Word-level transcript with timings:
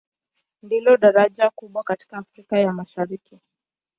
Ndilo 0.63 0.97
daraja 0.97 1.49
kubwa 1.49 1.83
katika 1.83 2.17
Afrika 2.17 2.59
ya 2.59 2.73
Mashariki. 2.73 3.39